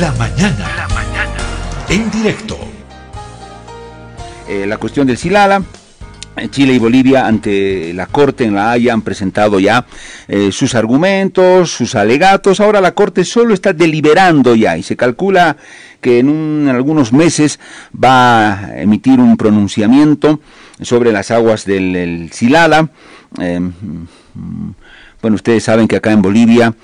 [0.00, 0.66] La mañana.
[0.76, 1.36] La mañana.
[1.88, 2.58] En directo.
[4.48, 5.62] Eh, la cuestión del Silala.
[6.36, 9.86] Eh, Chile y Bolivia ante la Corte en La Haya han presentado ya
[10.26, 12.58] eh, sus argumentos, sus alegatos.
[12.58, 15.56] Ahora la Corte solo está deliberando ya y se calcula
[16.00, 17.60] que en, algunos meses
[17.94, 20.40] va a emitir un pronunciamiento
[20.80, 22.88] sobre las aguas del Silala.
[23.36, 26.74] bueno, ustedes saben que acá en Bolivia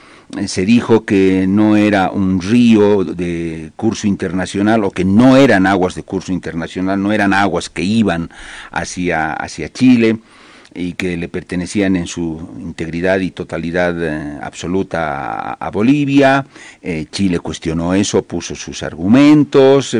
[0.46, 5.94] se dijo que no era un río de curso internacional o que no eran aguas
[5.94, 8.30] de curso internacional, no eran aguas que iban
[8.70, 10.18] hacia, hacia Chile
[10.74, 16.46] y que le pertenecían en su integridad y totalidad eh, absoluta a, Bolivia.
[16.80, 19.96] Eh, Chile cuestionó eso, puso sus argumentos.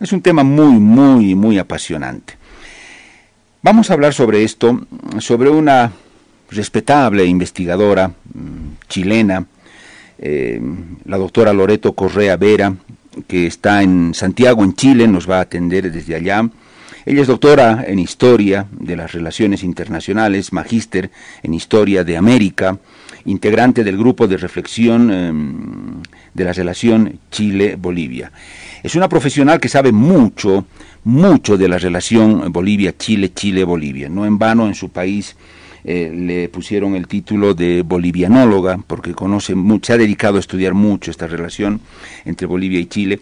[0.00, 2.34] Es un tema muy, muy, muy apasionante.
[3.62, 4.86] Vamos a hablar sobre esto,
[5.18, 5.90] sobre una
[6.50, 9.46] respetable investigadora mm, chilena,
[10.26, 10.58] eh,
[11.04, 12.74] la doctora Loreto Correa Vera,
[13.26, 16.48] que está en Santiago, en Chile, nos va a atender desde allá.
[17.04, 21.10] Ella es doctora en Historia de las Relaciones Internacionales, magíster
[21.42, 22.78] en Historia de América,
[23.26, 28.32] integrante del grupo de reflexión em, de la relación Chile-Bolivia.
[28.82, 30.64] Es una profesional que sabe mucho,
[31.04, 34.08] mucho de la relación Bolivia-Chile, Chile-Bolivia.
[34.08, 35.36] No en vano en su país
[35.84, 41.10] eh, le pusieron el título de bolivianóloga, porque conoce se ha dedicado a estudiar mucho
[41.10, 41.80] esta relación
[42.24, 43.20] entre Bolivia y Chile.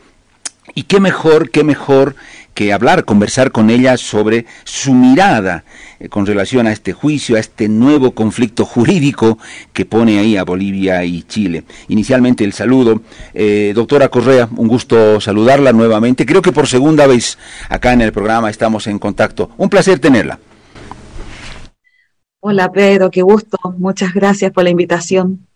[0.74, 2.14] Y qué mejor, qué mejor
[2.55, 5.64] que hablar, conversar con ella sobre su mirada
[5.98, 9.38] eh, con relación a este juicio, a este nuevo conflicto jurídico
[9.72, 11.64] que pone ahí a Bolivia y Chile.
[11.88, 13.02] Inicialmente el saludo.
[13.34, 16.27] Eh, doctora Correa, un gusto saludarla nuevamente.
[16.27, 19.50] Creo que por segunda vez acá en el programa estamos en contacto.
[19.56, 20.38] Un placer tenerla.
[22.44, 23.56] Hola Pedro, qué gusto.
[23.78, 25.46] Muchas gracias por la invitación.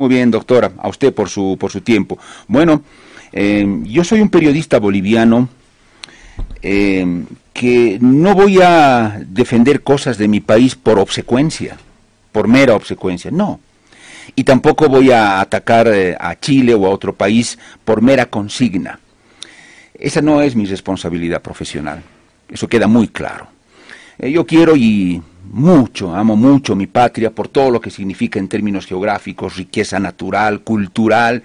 [0.00, 2.18] Muy bien, doctora, a usted por su, por su tiempo.
[2.48, 2.82] Bueno,
[3.32, 5.48] eh, yo soy un periodista boliviano
[6.60, 7.06] eh,
[7.52, 11.76] que no voy a defender cosas de mi país por obsecuencia,
[12.32, 13.60] por mera obsecuencia, no.
[14.34, 18.98] Y tampoco voy a atacar eh, a Chile o a otro país por mera consigna.
[19.94, 22.02] Esa no es mi responsabilidad profesional.
[22.48, 23.46] Eso queda muy claro.
[24.18, 28.86] yo quiero y mucho, amo mucho mi patria por todo lo que significa en términos
[28.86, 31.42] geográficos, riqueza natural, cultural.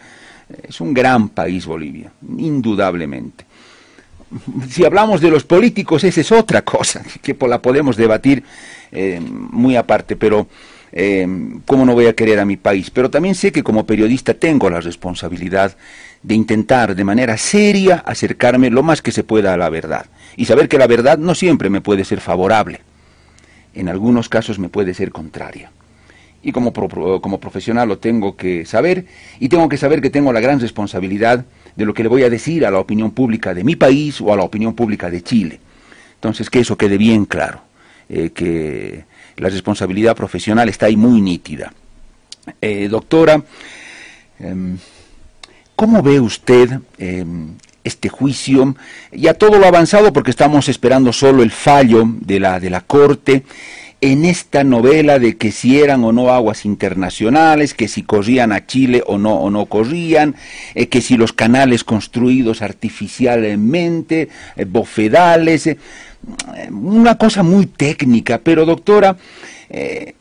[0.63, 3.45] Es un gran país Bolivia, indudablemente.
[4.69, 8.43] Si hablamos de los políticos, esa es otra cosa, que la podemos debatir
[8.91, 10.47] eh, muy aparte, pero
[10.91, 11.27] eh,
[11.65, 12.89] ¿cómo no voy a querer a mi país?
[12.89, 15.75] Pero también sé que como periodista tengo la responsabilidad
[16.23, 20.45] de intentar de manera seria acercarme lo más que se pueda a la verdad y
[20.45, 22.81] saber que la verdad no siempre me puede ser favorable
[23.77, 25.71] en algunos casos me puede ser contraria.
[26.43, 29.05] Y como, como profesional lo tengo que saber
[29.39, 31.45] y tengo que saber que tengo la gran responsabilidad
[31.75, 34.33] de lo que le voy a decir a la opinión pública de mi país o
[34.33, 35.59] a la opinión pública de Chile.
[36.15, 37.61] Entonces, que eso quede bien claro,
[38.09, 39.05] eh, que
[39.37, 41.73] la responsabilidad profesional está ahí muy nítida.
[42.61, 43.43] Eh, doctora,
[44.39, 44.77] em,
[45.75, 47.49] ¿cómo ve usted em,
[47.87, 48.75] este juicio,
[49.11, 53.43] ya todo lo avanzado porque estamos esperando solo el fallo de la, de la Corte
[53.99, 58.65] en esta novela de que si eran o no aguas internacionales, que si corrían a
[58.65, 60.35] Chile o no o no corrían,
[60.75, 65.77] eh, que si los canales construidos artificialmente, eh, bofedales, eh,
[66.69, 69.17] una cosa muy técnica, pero doctora,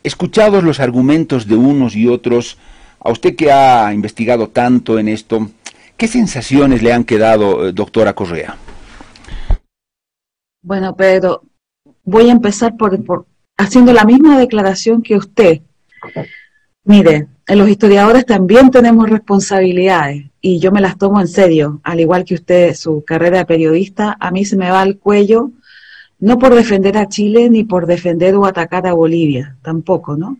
[0.03, 2.57] escuchados los argumentos de unos y otros,
[2.99, 5.49] a usted que ha investigado tanto en esto,
[5.97, 8.55] ¿Qué sensaciones le han quedado, eh, doctora Correa?
[10.61, 11.41] Bueno, Pedro,
[12.03, 13.25] voy a empezar por,
[13.57, 15.61] haciendo la misma declaración que usted.
[16.83, 22.25] Mire, los historiadores también tenemos responsabilidades y yo me las tomo en serio, al igual
[22.25, 25.51] que usted, su carrera de periodista, a mí se me va al cuello,
[26.19, 30.37] no por defender a Chile ni por defender o atacar a Bolivia, tampoco, ¿no?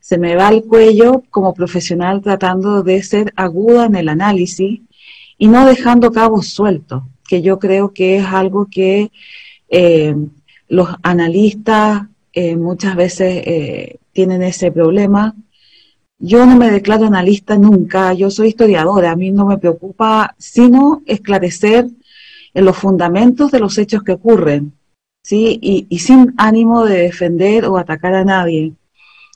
[0.00, 4.80] Se me va al cuello como profesional tratando de ser aguda en el análisis
[5.38, 9.12] y no dejando cabos sueltos, que yo creo que es algo que
[9.68, 10.14] eh,
[10.68, 12.02] los analistas
[12.32, 15.34] eh, muchas veces eh, tienen ese problema.
[16.18, 21.02] Yo no me declaro analista nunca, yo soy historiadora, a mí no me preocupa sino
[21.06, 21.86] esclarecer
[22.54, 24.72] en los fundamentos de los hechos que ocurren,
[25.22, 25.58] ¿sí?
[25.62, 28.72] Y, y sin ánimo de defender o atacar a nadie.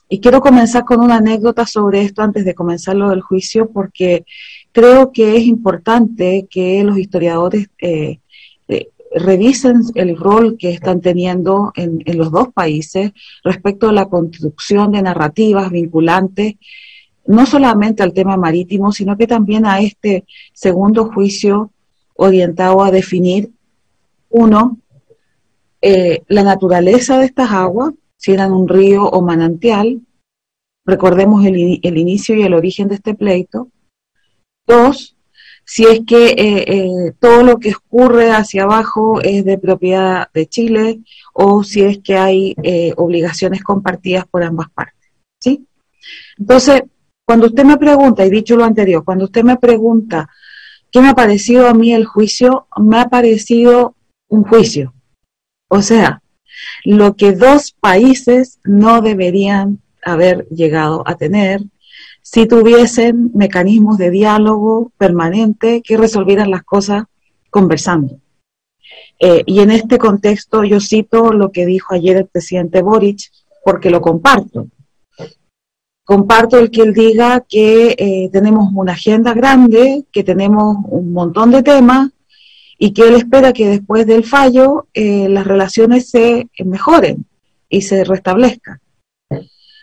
[0.09, 4.25] Y quiero comenzar con una anécdota sobre esto antes de comenzar lo del juicio, porque
[4.73, 8.19] creo que es importante que los historiadores eh,
[8.67, 14.91] eh, revisen el rol que están teniendo en, los dos países respecto a la construcción
[14.91, 16.55] de narrativas vinculantes
[17.25, 21.71] no solamente al tema marítimo, sino que también a este segundo juicio
[22.15, 23.51] orientado a definir,
[24.29, 24.77] uno,
[25.81, 30.01] eh, la naturaleza de estas aguas, si eran un río o manantial,
[30.85, 33.69] recordemos el, inicio y el origen de este pleito.
[34.67, 35.15] Dos,
[35.65, 40.47] si es que eh, eh, todo lo que escurre hacia abajo es de propiedad de
[40.47, 41.01] Chile
[41.33, 42.55] o si es que hay
[42.95, 45.11] obligaciones compartidas por ambas partes.
[45.39, 45.65] ¿sí?
[46.37, 46.83] Entonces,
[47.25, 50.29] cuando usted me pregunta, y dicho lo anterior, cuando usted me pregunta
[50.91, 53.95] qué me ha parecido a mí el juicio, me ha parecido
[54.27, 54.93] un juicio.
[55.69, 56.21] O sea,
[56.83, 61.61] lo que dos países no deberían haber llegado a tener
[62.23, 67.03] si tuviesen mecanismos de diálogo permanente que resolvieran las cosas
[67.49, 68.17] conversando.
[69.19, 73.29] Eh, y en este contexto yo cito lo que dijo ayer el presidente Boric,
[73.63, 74.67] porque lo comparto.
[76.05, 81.51] Comparto el que él diga que eh, tenemos una agenda grande, que tenemos un montón
[81.51, 82.09] de temas
[82.77, 87.25] y que él espera que después del fallo eh, las relaciones se mejoren
[87.69, 88.79] y se restablezcan.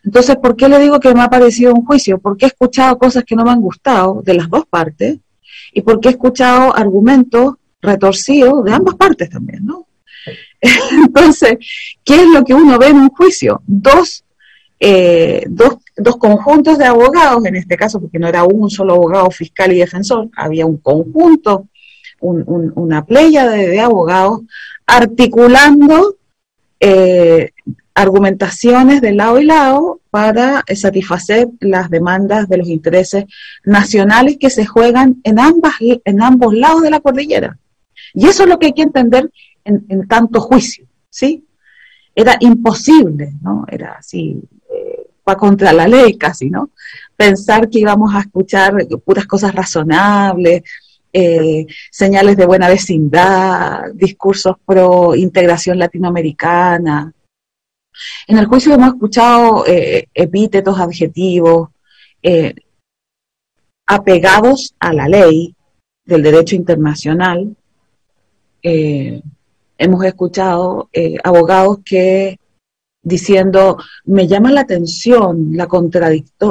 [0.04, 2.18] Entonces, ¿por qué le digo que me ha parecido un juicio?
[2.18, 5.18] Porque he escuchado cosas que no me han gustado de las dos partes
[5.72, 9.86] y porque he escuchado argumentos retorcidos de ambas partes también, ¿no?
[11.04, 11.58] Entonces,
[12.04, 13.62] ¿qué es lo que uno ve en un juicio?
[13.66, 14.24] Dos
[14.82, 19.30] eh, dos, dos, conjuntos de abogados, en este caso, porque no era un solo abogado
[19.30, 21.68] fiscal y defensor, había un conjunto,
[22.20, 24.40] una playa de, abogados
[24.86, 26.16] articulando
[26.78, 27.50] eh,
[28.00, 33.24] argumentaciones de lado y lado para satisfacer las demandas de los intereses
[33.64, 37.58] nacionales que se juegan en, ambas, en ambos lados de la cordillera.
[38.14, 39.30] Y eso es lo que hay que entender
[39.64, 41.44] en, en tanto juicio, ¿sí?
[42.14, 43.64] Era imposible, ¿no?
[43.68, 44.42] Era así,
[45.36, 46.70] contra la ley casi, ¿no?
[47.16, 48.74] Pensar que íbamos a escuchar
[49.04, 50.62] puras cosas razonables,
[51.12, 57.12] eh, señales de buena vecindad, discursos pro integración latinoamericana.
[58.26, 61.70] En el juicio hemos escuchado eh, epítetos, adjetivos,
[62.22, 62.54] eh,
[63.86, 65.54] apegados a la ley
[66.04, 67.56] del derecho internacional.
[68.62, 70.90] hemos escuchado
[71.24, 72.38] abogados que
[73.02, 75.68] diciendo, me llama la atención la,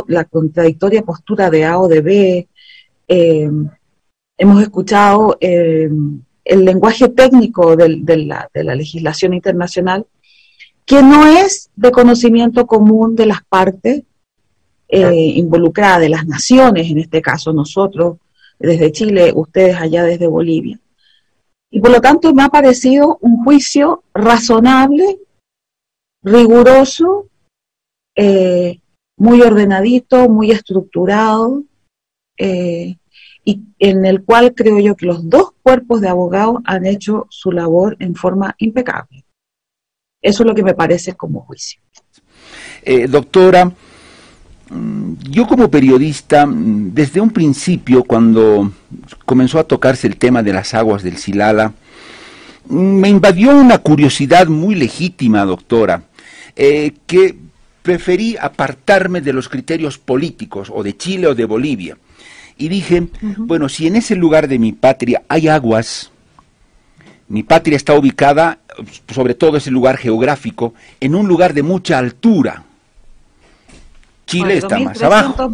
[0.07, 2.47] la contradictoria postura de A o de B.
[3.07, 3.49] Eh,
[4.37, 5.89] hemos escuchado eh,
[6.45, 10.05] el lenguaje técnico de, la, legislación internacional,
[10.89, 14.01] que no es de conocimiento común de las partes
[14.87, 18.17] eh, involucradas, de las naciones, en este caso nosotros
[18.57, 20.79] desde Chile, ustedes allá desde Bolivia.
[21.69, 25.19] Y por lo tanto me ha parecido un juicio razonable
[26.23, 27.27] riguroso,
[28.15, 28.79] eh,
[29.15, 31.65] muy ordenadito, muy estructurado,
[32.35, 32.97] eh,
[33.45, 37.51] y en el cual creo yo que los dos cuerpos de abogados han hecho su
[37.51, 39.23] labor en forma impecable.
[40.21, 41.81] Eso es lo que me parece como juicio.
[42.83, 43.71] Eh, doctora,
[44.69, 48.71] mm, yo como periodista, mm, desde un principio, cuando
[49.25, 51.73] comenzó a tocarse el tema de las aguas del Silala,
[52.67, 56.03] mm, me invadió una curiosidad muy legítima, doctora.
[56.55, 57.37] Eh, que
[57.81, 61.97] preferí apartarme de los criterios políticos, o de Chile o de Bolivia.
[62.57, 63.07] Y dije,
[63.37, 66.11] bueno, si en ese lugar de mi patria hay aguas,
[67.29, 68.59] mi patria está ubicada,
[69.13, 72.63] sobre todo ese lugar geográfico, en un lugar de mucha altura.
[74.25, 75.53] Chile está más abajo.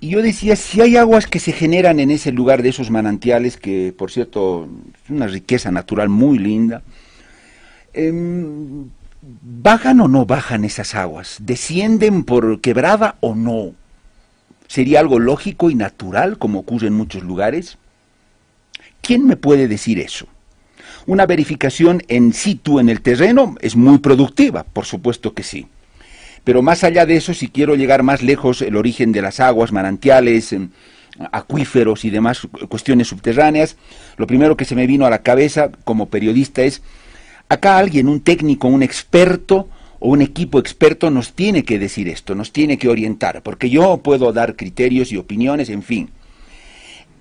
[0.00, 3.56] Y yo decía, si hay aguas que se generan en ese lugar de esos manantiales,
[3.56, 4.68] que por cierto
[5.04, 6.82] es una riqueza natural muy linda,
[7.92, 8.10] eh,
[9.22, 11.36] ¿Bajan o no bajan esas aguas?
[11.40, 13.74] ¿Descienden por quebrada o no?
[14.66, 17.76] ¿Sería algo lógico y natural como ocurre en muchos lugares?
[19.02, 20.26] ¿Quién me puede decir eso?
[21.06, 25.66] Una verificación en situ en el terreno es muy productiva, por supuesto que sí.
[26.44, 29.72] Pero más allá de eso, si quiero llegar más lejos, el origen de las aguas,
[29.72, 30.70] manantiales, em,
[31.32, 33.76] acuíferos y demás cuestiones subterráneas,
[34.16, 36.82] lo primero que se me vino a la cabeza como periodista es
[37.50, 42.36] Acá alguien, un técnico, un experto o un equipo experto nos tiene que decir esto,
[42.36, 46.10] nos tiene que orientar, porque yo puedo dar criterios y opiniones, en fin.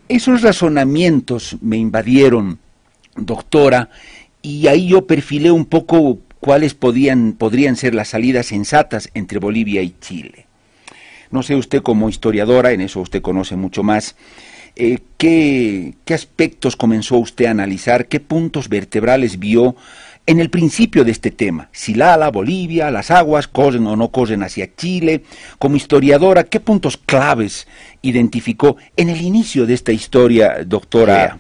[0.08, 2.60] Esos razonamientos me invadieron,
[3.26, 3.90] doctora,
[4.42, 7.36] y ahí yo perfilé un poco cuáles podrían
[7.76, 10.46] ser las salidas sensatas entre Bolivia y Chile.
[11.32, 14.16] No sé usted como historiadora, en eso usted conoce mucho más,
[14.76, 18.08] eh, ¿qué, ¿qué aspectos comenzó usted a analizar?
[18.08, 19.76] ¿Qué puntos vertebrales vio
[20.30, 24.76] en el principio de este tema, Silala, Bolivia, las aguas corren o no corren hacia
[24.76, 25.24] Chile,
[25.58, 27.68] como historiadora, ¿qué puntos claves
[28.04, 31.40] identificó en el inicio de esta historia, doctora?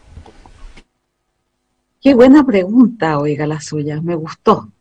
[2.01, 4.71] Qué buena pregunta, oiga, la suya, me gustó.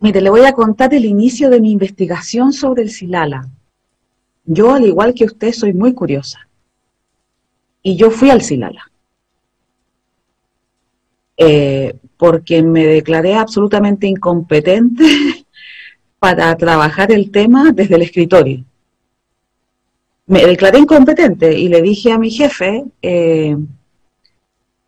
[0.00, 3.48] Mire, le voy a contar el inicio de mi investigación sobre el Silala.
[4.44, 6.48] Yo, al igual que usted, soy muy curiosa.
[7.82, 8.90] Y yo fui al Silala.
[11.36, 15.04] Eh, porque me declaré absolutamente incompetente
[16.18, 18.64] para trabajar el tema desde el escritorio.
[20.26, 23.56] Me declaré incompetente y le dije a mi jefe eh,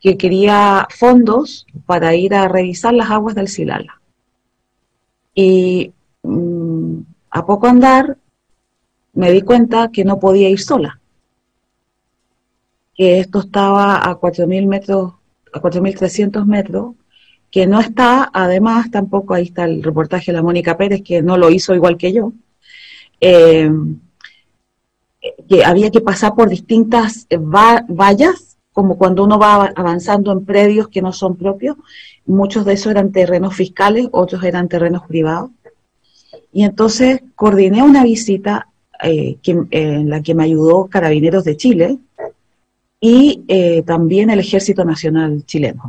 [0.01, 4.01] que quería fondos para ir a revisar las aguas del Silala.
[5.35, 5.93] Y
[6.23, 8.17] mm, a poco andar
[9.13, 11.01] me di cuenta que no podía ir sola,
[12.95, 15.15] que esto estaba a 4.000 metros,
[15.53, 16.95] a 4.300 metros,
[17.51, 21.37] que no está, además tampoco, ahí está el reportaje de la Mónica Pérez, que no
[21.37, 22.33] lo hizo igual que yo,
[23.21, 23.71] eh,
[25.49, 28.50] que había que pasar por distintas vallas,
[28.81, 31.77] como cuando uno va avanzando en predios que no son propios,
[32.25, 35.51] muchos de esos eran terrenos fiscales, otros eran terrenos privados.
[36.51, 38.69] Y entonces coordiné una visita
[39.03, 41.99] eh, en la que me ayudó Carabineros de Chile
[42.99, 45.83] y eh, también el Ejército Nacional chileno,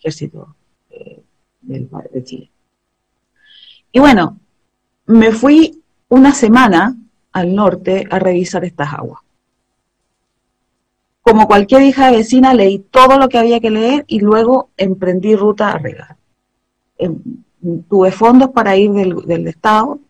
[0.00, 0.56] Ejército
[0.90, 1.22] eh,
[1.60, 2.50] de Chile.
[3.92, 4.40] Y bueno,
[5.06, 6.96] me fui una semana
[7.30, 9.20] al norte a revisar estas aguas.
[11.28, 15.36] Como cualquier hija de vecina, leí todo lo que había que leer y luego emprendí
[15.36, 16.16] ruta a regar.
[16.96, 17.18] Em,
[17.86, 20.00] tuve fondos para ir del, del Estado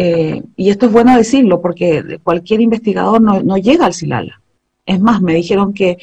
[0.00, 4.40] eh, y esto es bueno decirlo porque cualquier investigador no, llega al Silala.
[4.86, 5.98] Es más, me dijeron que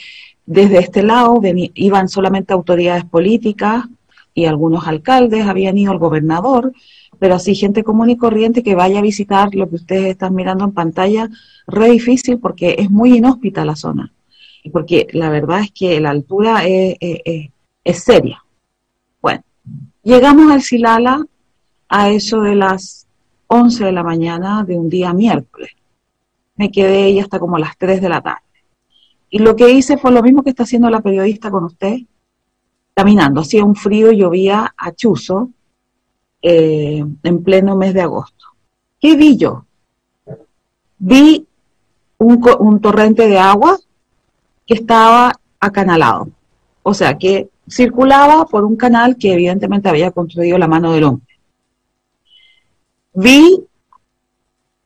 [0.46, 1.42] desde este lado
[1.74, 3.86] iban solamente autoridades políticas
[4.34, 6.74] y algunos alcaldes, habían ido el gobernador,
[7.20, 10.66] pero así gente común y corriente que vaya a visitar lo que ustedes están mirando
[10.66, 11.30] en pantalla,
[11.68, 14.12] re difícil porque es muy inhóspita la zona.
[14.64, 16.98] Y porque la verdad es que la altura es,
[18.04, 18.44] seria.
[19.22, 19.44] Bueno,
[20.04, 21.26] llegamos al Silala
[21.88, 23.06] a eso de las
[23.48, 25.72] 11 de la mañana de un día miércoles.
[26.56, 28.42] Me quedé ahí hasta como las 3 de la tarde.
[29.30, 31.98] Y lo que hice fue lo mismo que está haciendo la periodista con usted,
[32.96, 33.42] caminando.
[33.42, 35.52] Hacía un frío llovía a chuzo
[36.48, 38.46] eh, en pleno mes de agosto.
[39.00, 39.66] ¿Qué vi yo?
[41.00, 41.48] Vi
[42.20, 43.80] un, un torrente de agua
[44.68, 46.30] que estaba acanalado.
[46.84, 51.36] O sea, que circulaba por un canal que evidentemente había construido la mano del hombre.
[53.16, 53.66] Vi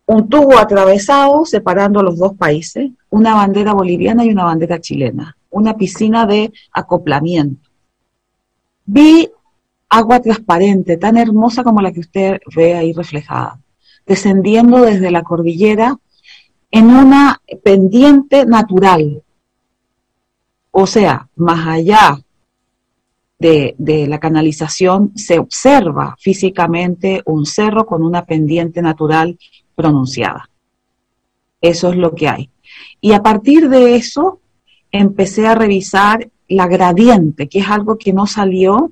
[0.05, 5.75] un tubo atravesado separando los dos países, una bandera boliviana y una bandera chilena, una
[5.75, 7.69] piscina de acoplamiento.
[8.85, 9.29] Vi
[9.89, 13.59] agua transparente, tan hermosa como la que usted ve ahí reflejada,
[14.05, 15.97] descendiendo desde la cordillera
[16.71, 19.23] en una pendiente natural.
[20.71, 22.21] O sea, más allá
[23.39, 23.75] de,
[24.07, 29.39] la canalización se observa físicamente un cerro con una pendiente natural
[29.75, 30.49] pronunciada.
[31.61, 32.49] Eso es lo que hay.
[33.01, 34.39] Y a partir de eso
[34.91, 38.91] empecé a revisar la gradiente, que es algo que no salió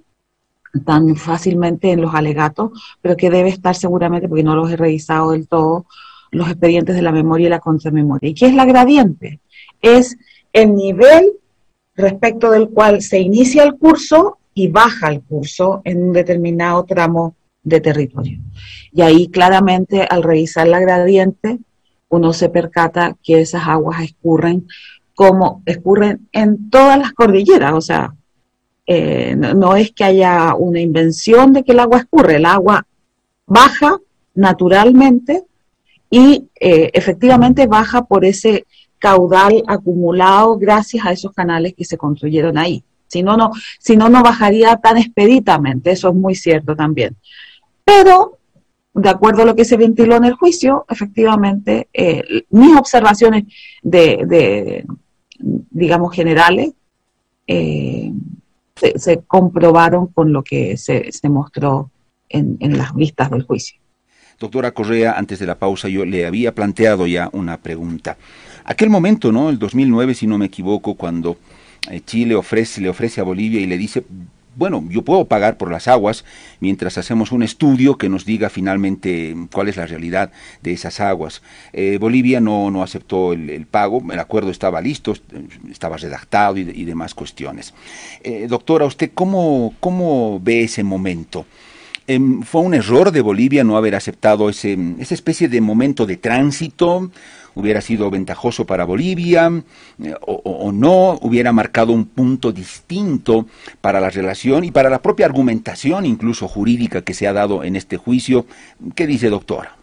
[0.83, 5.31] tan fácilmente en los alegatos, pero que debe estar seguramente, porque no los he revisado
[5.31, 5.85] del todo,
[6.31, 8.29] los expedientes de la memoria y la contramemoria.
[8.29, 9.39] ¿Y qué es la gradiente?
[9.81, 10.17] Es
[10.53, 11.33] el nivel
[11.95, 17.35] respecto del cual se inicia el curso y baja el curso en un determinado tramo
[17.63, 18.39] de territorio.
[18.91, 21.59] Y ahí claramente al revisar la gradiente,
[22.09, 24.67] uno se percata que esas aguas escurren
[25.13, 28.13] como escurren en todas las cordilleras, o sea,
[28.89, 32.87] eh, no, es que haya una invención de que el agua escurre, el agua
[33.45, 33.99] baja
[34.33, 35.43] naturalmente
[36.09, 38.65] y eh, efectivamente baja por ese
[38.97, 42.81] caudal acumulado gracias a esos canales que se construyeron ahí.
[43.07, 43.51] Si no, no,
[44.09, 47.15] no, bajaría tan expeditamente, eso es muy cierto también.
[47.83, 48.37] Pero,
[48.93, 53.45] de acuerdo a lo que se ventiló en el juicio, efectivamente, eh, mis observaciones
[53.81, 54.85] de,
[55.71, 56.71] digamos, generales,
[58.77, 61.91] se, comprobaron con lo que se, mostró
[62.29, 63.79] en, en las vistas del juicio.
[64.39, 68.17] Doctora Correa, antes de la pausa yo le había planteado ya una pregunta.
[68.65, 69.49] Aquel momento, ¿no?
[69.49, 71.37] El 2009, si no me equivoco, cuando
[71.89, 74.03] eh, Chile ofrece, le ofrece a Bolivia y le dice,
[74.57, 76.25] bueno, yo puedo pagar por las aguas
[76.59, 80.31] mientras hacemos un estudio que nos diga finalmente cuál es la realidad
[80.63, 81.43] de esas aguas.
[81.73, 85.13] Eh, Bolivia no, no aceptó el, pago, el acuerdo estaba listo,
[85.69, 87.73] estaba redactado y, demás cuestiones.
[88.23, 91.45] Eh, doctora, ¿usted cómo, cómo ve ese momento?
[92.07, 96.17] Em, ¿Fue un error de Bolivia no haber aceptado ese, esa especie de momento de
[96.17, 97.11] tránsito?
[97.57, 99.51] ¿Hubiera sido ventajoso para Bolivia
[100.03, 101.17] eh, o, no?
[101.23, 103.47] ¿Hubiera marcado un punto distinto
[103.81, 107.75] para la relación y para la propia argumentación, incluso jurídica, que se ha dado en
[107.75, 108.45] este juicio?
[108.93, 109.75] ¿Qué dice, doctora?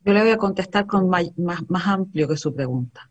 [0.00, 3.10] Yo le voy a contestar con más, más amplio que su pregunta.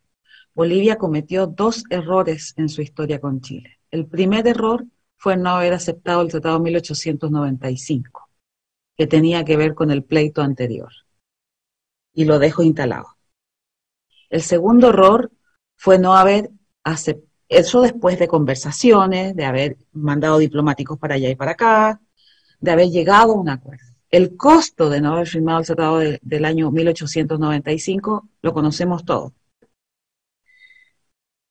[0.56, 3.78] Bolivia cometió dos errores en su historia con Chile.
[3.92, 4.86] El primer error
[5.18, 8.28] fue no haber aceptado el Tratado 1895,
[8.98, 10.92] que tenía que ver con el pleito anterior.
[12.14, 13.08] Y lo dejo instalado.
[14.30, 15.32] El segundo error
[15.76, 16.52] fue no haber
[16.84, 17.30] aceptado,
[17.82, 22.02] después de conversaciones, de haber mandado diplomáticos para allá y para acá,
[22.60, 23.84] de haber llegado a un acuerdo.
[24.10, 29.34] El costo de no haber firmado el tratado del año 1895 lo conocemos todos.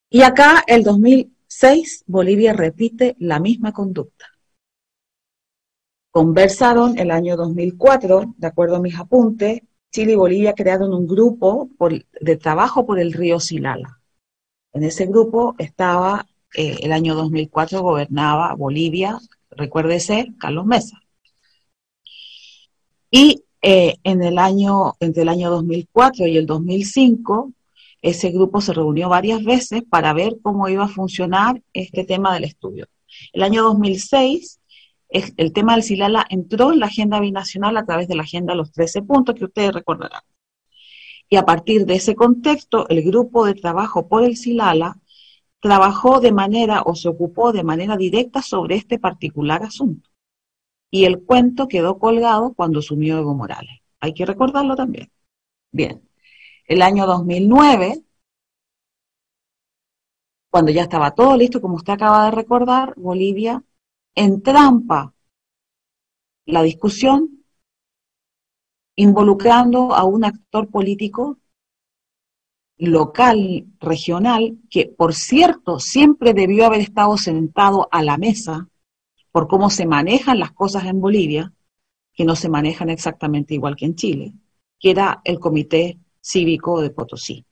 [0.09, 2.05] Y acá, el 2000, 6.
[2.07, 4.27] Bolivia repite la misma conducta.
[6.11, 9.61] Conversaron el año 2004, de acuerdo a mis apuntes,
[9.91, 11.69] Chile y Bolivia crearon un grupo
[12.21, 14.01] de trabajo por el río Silala.
[14.73, 19.19] En ese grupo estaba, eh, el año 2004 gobernaba Bolivia,
[19.51, 21.01] recuérdese, Carlos Mesa.
[23.11, 27.53] Y eh, en el año, entre el año 2004 y el 2005,
[28.01, 32.45] ese grupo se reunió varias veces para ver cómo iba a funcionar este tema del
[32.45, 32.87] estudio.
[33.33, 34.60] El año 2006,
[35.11, 38.73] el tema del Silala entró en la agenda binacional a través de la agenda Los
[38.73, 40.23] 13 Puntos, que ustedes recordarán.
[41.29, 44.99] Y a partir de ese contexto, el grupo de trabajo por el Silala
[45.61, 50.09] trabajó de manera o se ocupó de manera directa sobre este particular asunto.
[50.91, 53.81] Y el cuento quedó colgado cuando asumió Evo Morales.
[54.01, 55.11] Hay que recordarlo también.
[55.73, 56.03] Bien,
[56.67, 58.03] el año 2009,
[60.51, 63.63] cuando ya estaba todo listo, como usted acaba de recordar, Bolivia
[64.25, 65.15] entrampa
[66.45, 67.45] la discusión
[68.97, 71.39] involucrando a un actor político
[72.77, 78.69] local, regional, que por cierto siempre debió haber estado sentado a la mesa
[79.33, 81.53] por cómo se manejan las cosas en Bolivia,
[82.13, 84.35] que no se manejan exactamente igual que en Chile,
[84.79, 87.47] que era el Comité cívico de Potosí.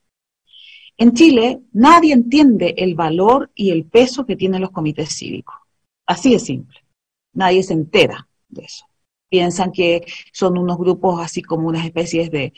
[0.98, 5.57] En Chile nadie entiende el valor y el peso que tienen los comités cívicos.
[6.08, 6.80] Así de simple.
[7.34, 8.86] Nadie se entera de eso.
[9.28, 12.52] Piensan que son unos grupos así como unas especies de,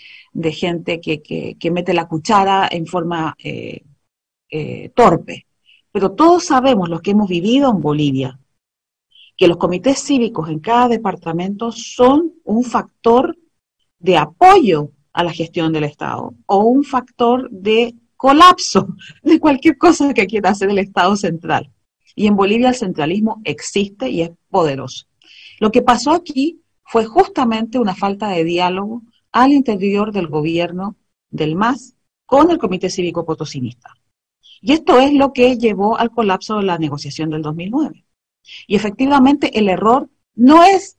[0.52, 3.82] gente que, mete la cuchara en forma eh,
[4.48, 5.46] eh, torpe.
[5.90, 8.38] Pero todos sabemos, los que hemos vivido en Bolivia,
[9.36, 13.36] que los comités cívicos en cada departamento son un factor
[13.98, 20.14] de apoyo a la gestión del Estado o un factor de colapso de cualquier cosa
[20.14, 21.72] que quiera hacer el Estado central.
[22.14, 25.06] Y en Bolivia el centralismo existe y es poderoso.
[25.58, 30.96] Lo que pasó aquí fue justamente una falta de diálogo al interior del gobierno
[31.30, 31.94] del MAS
[32.26, 33.94] con el Comité Cívico Potosinista.
[34.60, 38.04] Y esto es lo que llevó al colapso de la negociación del 2009.
[38.66, 40.98] Y efectivamente el error no es,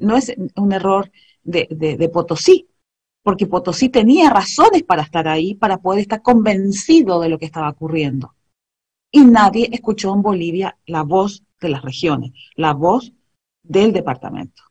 [0.00, 1.10] no es un error
[1.42, 2.68] de, de Potosí,
[3.22, 7.68] porque Potosí tenía razones para estar ahí, para poder estar convencido de lo que estaba
[7.70, 8.34] ocurriendo.
[9.12, 13.12] Y nadie escuchó en Bolivia la voz de las regiones, la voz
[13.62, 14.62] del departamento.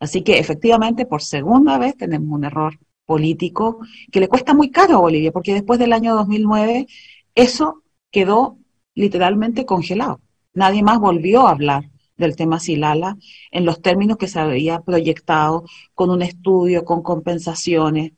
[0.00, 3.78] Así que efectivamente, por segunda vez tenemos un error político
[4.10, 6.86] que le cuesta muy caro a Bolivia, porque después del año 2009
[7.34, 8.58] eso quedó
[8.94, 10.20] literalmente congelado.
[10.54, 13.16] Nadie más volvió a hablar del tema Silala
[13.50, 18.12] en los términos que se había proyectado con un estudio, con compensaciones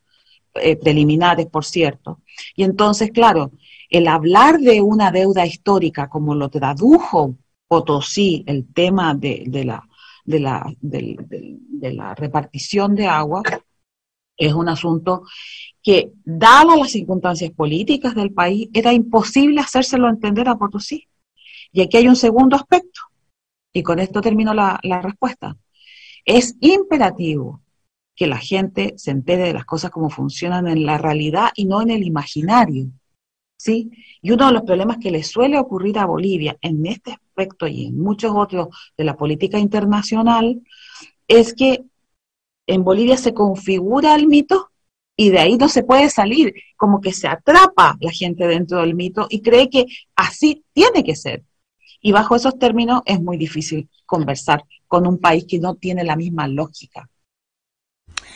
[0.55, 2.21] eh, preliminares, por cierto.
[2.55, 3.51] Y entonces, claro,
[3.89, 7.35] el hablar de una deuda histórica como lo tradujo
[7.67, 9.87] Potosí, el tema de, la,
[10.25, 10.73] la,
[11.81, 13.43] la repartición de agua,
[14.37, 15.23] es un asunto
[15.83, 21.07] que, dadas las circunstancias políticas del país, era imposible hacérselo entender a Potosí.
[21.71, 23.01] Y aquí hay un segundo aspecto
[23.77, 25.55] y con esto termino la, respuesta,
[26.25, 27.61] es imperativo
[28.15, 31.81] que la gente se entere de las cosas como funcionan en la realidad y no
[31.81, 32.87] en el imaginario.
[33.57, 33.91] ¿Sí?
[34.21, 37.87] Y uno de los problemas que le suele ocurrir a Bolivia en este aspecto y
[37.87, 40.61] en muchos otros de la política internacional
[41.27, 41.83] es que
[42.67, 44.71] en Bolivia se configura el mito
[45.15, 48.93] y de ahí no se puede salir, como que se atrapa la gente dentro del
[48.93, 51.43] mito y cree que así tiene que ser.
[51.99, 56.15] Y bajo esos términos es muy difícil conversar con un país que no tiene la
[56.15, 57.09] misma lógica.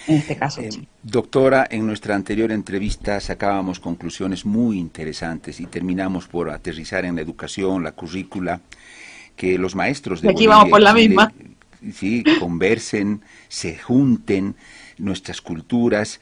[0.07, 0.61] En este caso.
[0.61, 0.69] Eh,
[1.03, 7.21] doctora, en nuestra anterior entrevista sacábamos conclusiones muy interesantes y terminamos por aterrizar en la
[7.21, 8.61] educación, la currícula,
[9.35, 11.33] que los maestros de aquí vamos por la misma.
[11.93, 14.55] Sí, conversen, se junten
[14.97, 16.21] nuestras culturas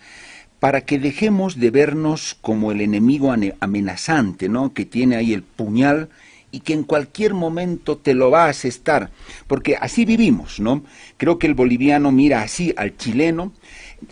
[0.60, 4.74] para que dejemos de vernos como el enemigo amenazante, ¿no?
[4.74, 6.10] Que tiene ahí el puñal
[6.52, 9.12] y que en cualquier momento te lo va a asestar,
[9.48, 10.84] porque así vivimos, ¿no?
[11.18, 13.54] Creo que el boliviano mira así al chileno,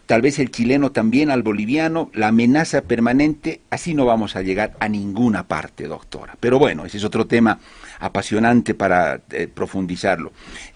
[0.06, 4.76] tal vez el chileno también al boliviano, la amenaza permanente, así no vamos a llegar
[4.80, 6.38] a ninguna parte, doctora.
[6.40, 7.60] Pero bueno, ese es otro tema
[8.00, 10.32] apasionante para eh, profundizarlo.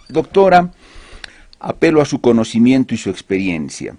[0.10, 0.72] Doctora,
[1.60, 3.96] apelo a su conocimiento y su experiencia.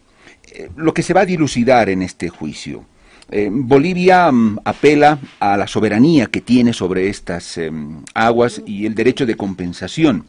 [0.53, 2.85] Eh, lo que se va a dilucidar en este juicio,
[3.33, 8.95] eh, Bolivia mm, apela a la soberanía que tiene sobre estas em, aguas y el
[8.95, 10.25] derecho de compensación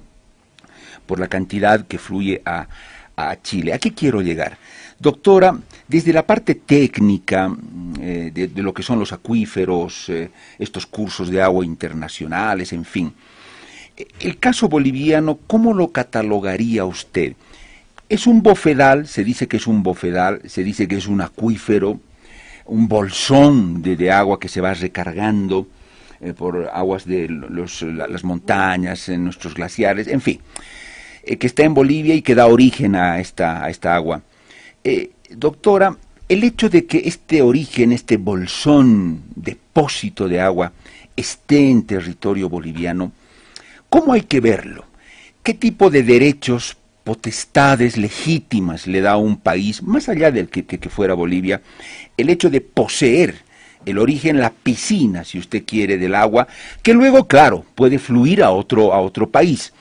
[1.05, 2.67] por la cantidad que fluye a,
[3.43, 3.73] Chile.
[3.73, 4.57] ¿A qué quiero llegar?
[4.97, 5.55] Doctora,
[5.87, 10.09] desde la parte técnica mm, eh, de, de, lo que son los acuíferos,
[10.57, 13.13] estos cursos de agua internacionales, en fin,
[14.19, 17.35] el caso boliviano, ¿cómo lo catalogaría usted?
[18.09, 21.99] Es un bofedal, se dice que es un bofedal, se dice que es un acuífero,
[22.65, 25.67] un bolsón de, agua que se va recargando
[26.21, 30.39] eh, por aguas de las montañas, en nuestros glaciares, en fin,
[31.23, 34.21] eh, que está en Bolivia y que da origen a esta, a esta agua.
[34.83, 35.97] Eh, doctora,
[36.29, 40.71] el hecho de que este origen, este bolsón, depósito de agua,
[41.15, 43.11] esté en territorio boliviano,
[43.89, 44.85] ¿cómo hay que verlo?
[45.43, 50.89] ¿Qué tipo de derechos potestades legítimas le da a un país, más allá del que,
[50.89, 51.61] fuera Bolivia,
[52.17, 53.35] el hecho de poseer
[53.85, 56.47] el origen, la piscina, si usted quiere, del agua,
[56.81, 59.73] que luego, claro, puede fluir a otro, a otro país.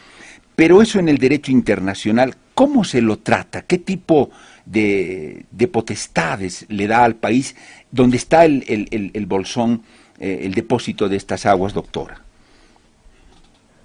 [0.57, 3.63] Pero eso en el derecho internacional, ¿cómo se lo trata?
[3.63, 4.31] ¿Qué tipo
[4.67, 7.55] de, potestades le da al país
[7.93, 9.83] donde está el, el, bolsón,
[10.19, 12.23] eh, el depósito de estas aguas, doctora?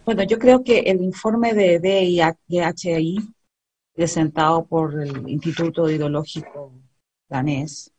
[0.08, 3.18] Bueno, yo creo que el informe de DHI,
[3.92, 6.72] presentado por el Instituto Ideológico
[7.28, 7.94] Danés,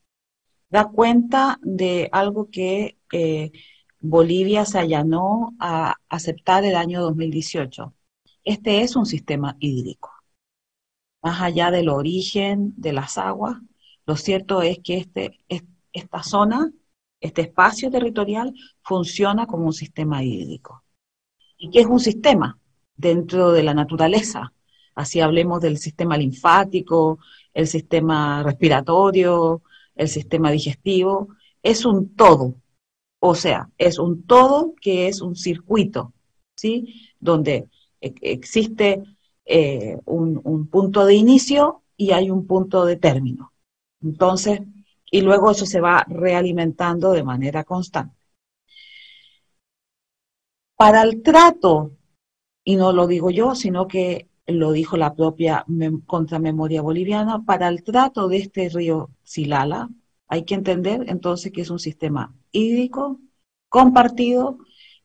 [0.71, 3.53] da cuenta de algo que eh,
[4.01, 7.93] Bolivia se allanó a aceptar el año 2018.
[8.43, 10.11] Este es un sistema hídrico.
[11.23, 13.59] Más allá del origen de las aguas,
[14.07, 15.41] lo cierto es que este,
[15.93, 16.73] esta zona,
[17.21, 20.85] este espacio territorial, funciona como un sistema hídrico
[21.59, 22.59] y que es un sistema
[22.97, 24.53] dentro de la naturaleza.
[24.95, 27.19] Así hablemos del sistema linfático,
[27.53, 29.63] el sistema respiratorio,
[29.95, 31.29] el sistema digestivo,
[31.63, 32.55] es un todo.
[33.21, 36.13] O sea, es un todo que es un circuito,
[36.55, 37.13] ¿sí?
[37.19, 37.69] Donde
[38.01, 39.03] e-, existe
[39.45, 43.53] eh, un, un punto de inicio y hay un punto de término.
[44.03, 44.61] Entonces,
[45.11, 48.18] y luego eso se va realimentando de manera constante.
[50.79, 51.91] Para el trato,
[52.63, 55.67] y no lo digo yo, sino que lo dijo la propia
[56.07, 59.89] contramemoria boliviana, para el trato de este río Silala,
[60.29, 63.19] hay que entender entonces que es un sistema hídrico
[63.69, 64.59] compartido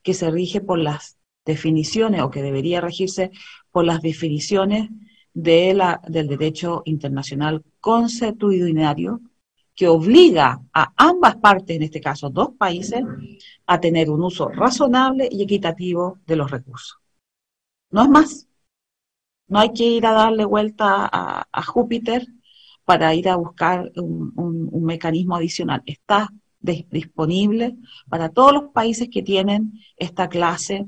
[0.03, 3.31] que se rige por las definiciones o que debería regirse
[3.71, 4.91] por las definiciones
[5.33, 9.21] de la, del derecho internacional consuetudinario
[9.75, 13.03] que obliga a ambas partes, en este caso dos países,
[13.65, 16.97] a tener un uso razonable y equitativo de los recursos.
[17.89, 18.47] No es más.
[19.47, 22.25] No hay que ir a darle vuelta a, Júpiter
[22.85, 25.83] para ir a buscar un, mecanismo adicional.
[25.85, 27.75] Está disponible
[28.09, 30.87] para todos los países que tienen esta clase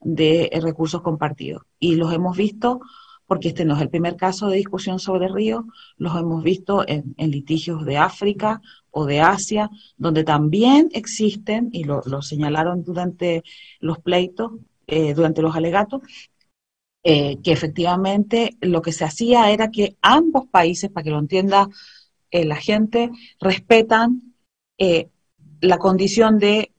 [0.00, 1.62] de recursos compartidos.
[1.78, 2.80] Y los hemos visto
[3.26, 5.64] porque este no es el primer caso de discusión sobre ríos,
[5.96, 8.60] los hemos visto en, litigios de África
[8.90, 13.42] o de Asia, donde también existen, y lo, señalaron durante
[13.80, 14.52] los pleitos,
[14.86, 16.02] eh, durante los alegatos,
[17.02, 21.68] eh, que efectivamente lo que se hacía era que ambos países, para que lo entienda
[22.30, 23.10] eh, la gente,
[23.40, 24.34] respetan
[25.62, 26.72] la condición de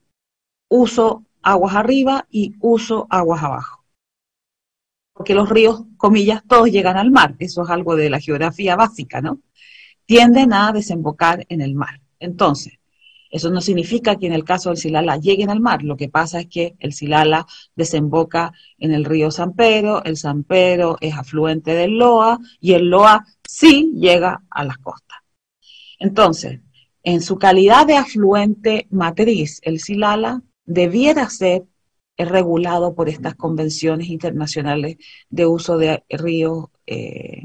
[0.70, 3.77] uso aguas arriba y uso aguas abajo
[5.18, 9.20] porque los ríos, comillas, todos llegan al mar, eso es algo de la geografía básica,
[9.20, 9.40] ¿no?
[10.06, 12.00] Tienden a desembocar en el mar.
[12.20, 12.74] Entonces,
[13.30, 16.40] eso no significa que en el caso del Silala lleguen al mar, lo que pasa
[16.42, 21.74] es que el Silala desemboca en el río San Pedro, el San Pedro es afluente
[21.74, 25.18] del Loa y el Loa sí llega a las costas.
[26.00, 26.62] Entonces,
[27.04, 31.66] en su calidad de afluente matriz, el Silala debiera ser
[32.18, 34.98] es regulado por estas convenciones internacionales
[35.30, 37.44] de uso de ríos eh,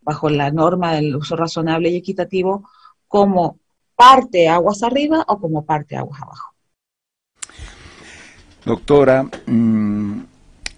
[0.00, 2.68] bajo la norma del uso razonable y equitativo
[3.06, 3.58] como
[3.94, 6.54] parte aguas arriba o como parte aguas abajo.
[8.64, 10.20] Doctora, mm,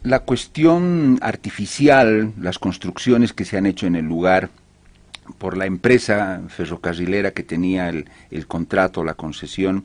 [0.03, 4.51] la cuestión artificial, las construcciones que se han hecho en el lugar
[5.39, 9.85] por la empresa ferrocarrilera que tenía el, el contrato, la concesión,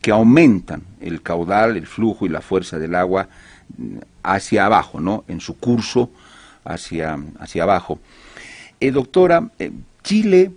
[0.00, 3.28] que aumentan el caudal, el flujo y la fuerza del agua
[3.76, 5.24] mm, hacia abajo, ¿no?
[5.28, 6.10] En su curso
[6.64, 7.98] hacia, hacia abajo.
[8.80, 10.52] Eh, doctora, eh, Chile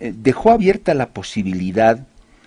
[0.00, 2.06] eh, dejó abierta la posibilidad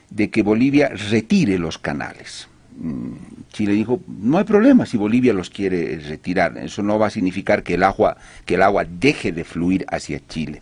[0.09, 2.47] de que Bolivia retire los canales.
[2.77, 3.13] Mm,
[3.51, 7.63] Chile dijo, no hay problema si Bolivia los quiere retirar, eso no va a significar
[7.63, 10.61] que el agua, que el agua deje de fluir hacia Chile.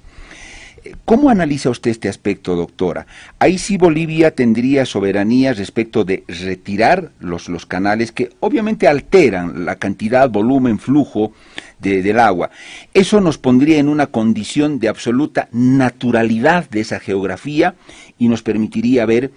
[1.06, 3.06] ¿Cómo analiza usted este aspecto, doctora?
[3.39, 9.76] Ahí sí Bolivia tendría soberanía respecto de retirar los, los canales que obviamente alteran la
[9.76, 11.34] cantidad, volumen, flujo
[11.80, 12.52] del agua.
[12.94, 17.76] Eso nos pondría en una condición de absoluta naturalidad de esa geografía
[18.17, 19.32] y nos permitiría ver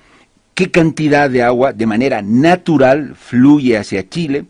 [0.55, 4.45] qué cantidad de agua de manera natural fluye hacia Chile.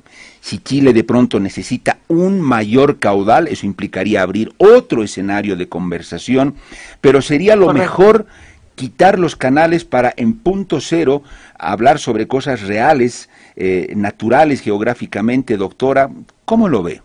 [0.44, 6.56] Si Chile de pronto necesita un mayor caudal, eso implicaría abrir otro escenario de conversación,
[7.00, 8.26] pero sería lo mejor
[8.74, 11.22] quitar los canales para en punto cero
[11.58, 16.10] hablar sobre cosas reales, eh, naturales geográficamente, doctora.
[16.44, 17.00] ¿Cómo lo ve?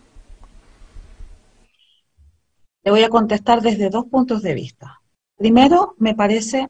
[2.83, 5.01] Le voy a contestar desde dos puntos de vista.
[5.37, 6.67] Primero, me parece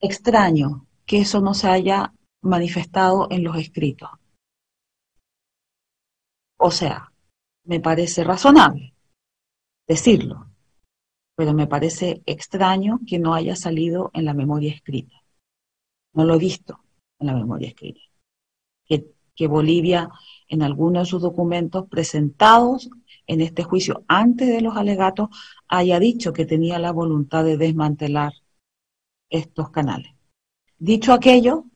[0.00, 4.10] extraño que eso no se haya manifestado en los escritos.
[6.58, 7.12] O sea,
[7.64, 8.94] me parece razonable
[9.86, 10.50] decirlo,
[11.36, 15.22] pero me parece extraño que no haya salido en la memoria escrita.
[16.12, 16.80] No lo he visto
[17.20, 18.00] en la memoria escrita.
[18.86, 20.10] Que, Bolivia,
[20.48, 22.90] en algunos de sus documentos presentados
[23.28, 25.28] en este juicio antes de los alegatos
[25.68, 28.32] haya dicho que tenía la voluntad de desmantelar
[29.30, 30.12] estos canales.
[30.76, 31.66] Dicho aquello,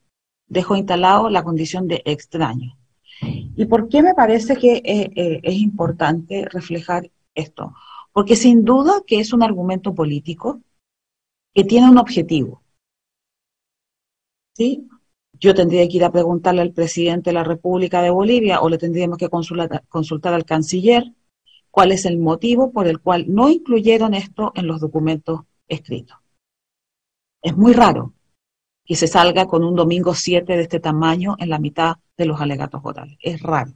[0.48, 2.76] dejó instalado la condición de extraño.
[3.22, 7.74] ¿Y por qué me parece que eh, eh, es importante reflejar esto?
[8.12, 10.60] Porque sin duda que es un argumento político
[11.54, 12.62] que tiene un objetivo.
[14.54, 14.88] ¿Sí?
[15.38, 18.78] Yo tendría que ir a preguntarle al presidente de la República de Bolivia o le
[18.78, 21.04] tendríamos que consultar, consultar al canciller
[21.70, 26.18] cuál es el motivo por el cual no incluyeron esto en los documentos escritos.
[27.40, 28.12] Es muy raro
[28.84, 32.40] que se salga con un domingo 7 de este tamaño en la mitad de los
[32.40, 33.16] alegatos orales.
[33.20, 33.72] Es raro.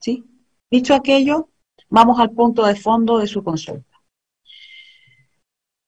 [0.00, 0.24] ¿sí?
[0.70, 1.50] Dicho aquello,
[1.88, 3.94] vamos al punto de fondo de su consulta.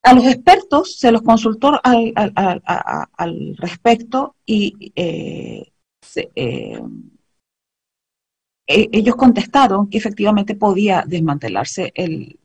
[0.02, 5.72] A los expertos se los consultó al, respecto y eh,
[6.36, 6.80] eh,
[8.68, 12.38] eh, ellos contestaron que efectivamente podía desmantelarse el,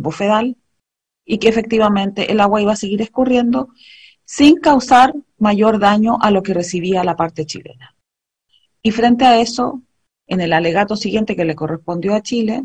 [0.00, 0.56] bofedal
[1.24, 3.70] y que efectivamente el agua iba a seguir escurriendo
[4.30, 7.96] sin causar mayor daño a lo que recibía la parte chilena.
[8.80, 9.82] Y frente a eso,
[10.28, 12.64] en el alegato siguiente que le correspondió a Chile,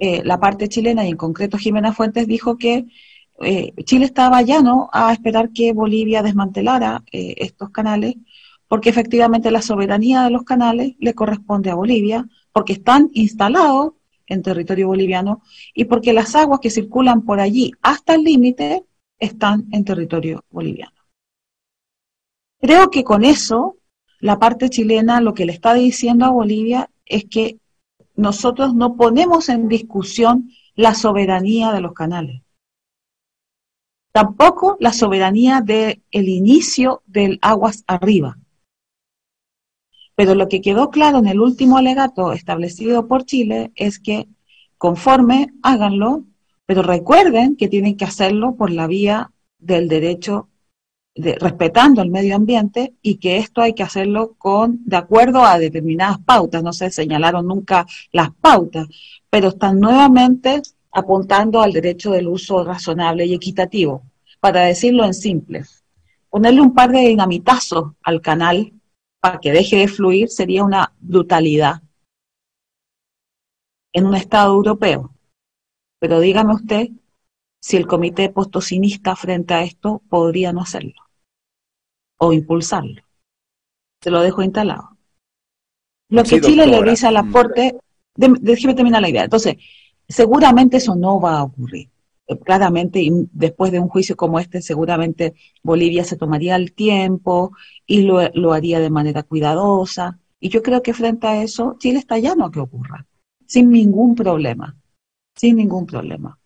[0.00, 2.86] eh, la parte chilena y en concreto Jimena Fuentes dijo que
[3.40, 8.16] eh, Chile estaba llano a esperar que Bolivia desmantelara estos canales
[8.66, 13.92] porque efectivamente la soberanía de los canales le corresponde a Bolivia, porque están instalados
[14.26, 15.42] en territorio boliviano
[15.74, 18.84] y porque las aguas que circulan por allí hasta el límite
[19.22, 20.96] están en territorio boliviano.
[22.60, 23.76] Creo que con eso
[24.18, 27.58] la parte chilena lo que le está diciendo a Bolivia es que
[28.14, 32.42] nosotros no ponemos en discusión la soberanía de los canales.
[34.12, 38.38] Tampoco la soberanía del inicio del aguas arriba.
[40.14, 44.28] Pero lo que quedó claro en el último alegato establecido por Chile es que
[44.78, 46.24] conforme háganlo,
[46.72, 50.48] pero recuerden que tienen que hacerlo por la vía del derecho
[51.14, 55.58] de, respetando el medio ambiente y que esto hay que hacerlo con de acuerdo a
[55.58, 58.88] determinadas pautas, no se señalaron nunca las pautas,
[59.28, 64.04] pero están nuevamente apuntando al derecho del uso razonable y equitativo,
[64.40, 65.64] para decirlo en simple.
[66.30, 68.72] Ponerle un par de dinamitazos al canal
[69.20, 71.82] para que deje de fluir sería una brutalidad
[73.92, 75.12] en un Estado europeo.
[76.02, 76.88] Pero dígame usted
[77.60, 81.00] si el comité postocinista frente a esto podría no hacerlo
[82.18, 83.04] o impulsarlo.
[84.02, 84.98] Se lo dejo instalado.
[86.08, 87.76] Lo que Chile le dice al aporte,
[88.16, 89.22] déjeme terminar la idea.
[89.22, 89.58] Entonces,
[90.08, 91.88] seguramente eso no va a ocurrir
[92.44, 97.52] claramente, y después de un juicio como este, seguramente Bolivia se tomaría el tiempo
[97.86, 102.18] y lo, haría de manera cuidadosa Y yo creo que frente a eso, Chile está
[102.18, 103.06] llano a que ocurra,
[103.46, 104.81] sin ningún problema,
[105.42, 106.38] sin ningún problema.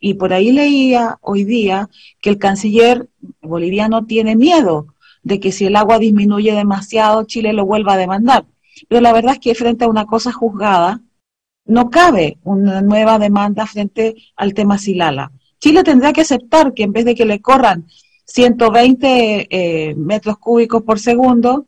[0.00, 1.90] Y por ahí leía hoy día
[2.22, 3.06] que el canciller
[3.42, 8.46] boliviano tiene miedo de que si el agua disminuye demasiado, Chile lo vuelva a demandar.
[8.88, 11.02] Pero la verdad es que frente a una cosa juzgada,
[11.66, 15.30] no cabe una nueva demanda frente al tema Silala.
[15.60, 17.86] Chile tendrá que aceptar que en vez de que le corran
[18.24, 21.66] 120 eh, metros cúbicos por segundo,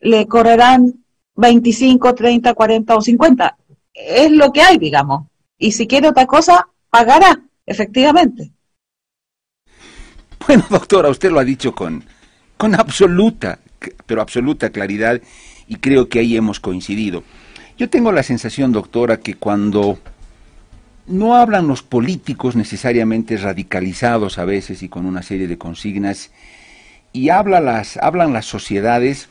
[0.00, 0.92] le correrán
[1.36, 3.56] 25, 30, 40 o 50.
[3.94, 5.28] Es lo que hay, digamos.
[5.58, 8.52] Y si quiere otra cosa, pagará, efectivamente.
[10.46, 12.04] Bueno, doctora, usted lo ha dicho con,
[12.56, 13.58] con absoluta,
[14.06, 15.20] pero absoluta claridad
[15.66, 17.24] y creo que ahí hemos coincidido.
[17.76, 19.98] Yo tengo la sensación, doctora, que cuando
[21.06, 26.30] no hablan los políticos necesariamente radicalizados a veces y con una serie de consignas,
[27.12, 29.28] y habla las, hablan las sociedades,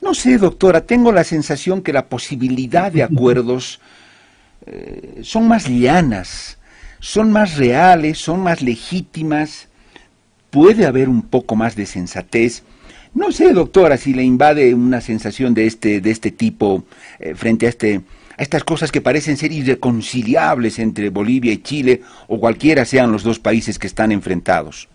[0.00, 3.80] no sé, doctora, tengo la sensación que la posibilidad de acuerdos
[4.66, 6.58] eh, son más llanas,
[7.00, 9.68] son más reales, son más legítimas,
[10.50, 12.62] puede haber un poco más de sensatez,
[13.12, 16.84] no sé, doctora, si le invade una sensación de este, de este tipo
[17.18, 18.02] eh, frente a, este,
[18.36, 23.24] a estas cosas que parecen ser irreconciliables entre Bolivia y Chile o cualquiera sean los
[23.24, 24.88] dos países que están enfrentados.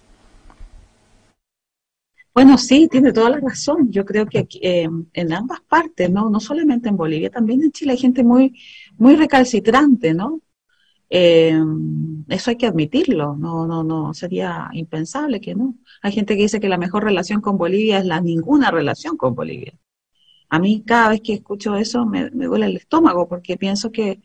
[2.34, 3.90] Bueno, sí, tiene toda la razón.
[3.92, 6.30] Yo creo que eh, en ambas partes, ¿no?
[6.30, 8.54] No solamente en Bolivia, también en Chile hay gente muy,
[8.98, 10.42] muy recalcitrante, ¿no?
[11.10, 11.54] Eh,
[12.30, 15.76] eso hay que admitirlo, no, no, no, sería impensable que no.
[16.02, 19.36] Hay gente que dice que la mejor relación con Bolivia es la ninguna relación con
[19.36, 19.74] Bolivia.
[20.50, 24.22] A mí cada vez que escucho eso me, duele el estómago porque pienso que,